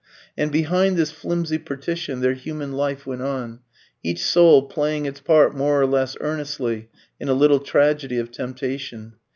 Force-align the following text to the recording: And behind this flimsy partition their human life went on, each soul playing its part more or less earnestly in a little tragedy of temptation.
And 0.35 0.51
behind 0.51 0.97
this 0.97 1.11
flimsy 1.11 1.59
partition 1.59 2.21
their 2.21 2.33
human 2.33 2.71
life 2.71 3.05
went 3.05 3.21
on, 3.21 3.59
each 4.01 4.23
soul 4.25 4.63
playing 4.63 5.05
its 5.05 5.19
part 5.19 5.55
more 5.55 5.79
or 5.79 5.85
less 5.85 6.17
earnestly 6.19 6.89
in 7.19 7.29
a 7.29 7.35
little 7.35 7.59
tragedy 7.59 8.17
of 8.17 8.31
temptation. 8.31 9.17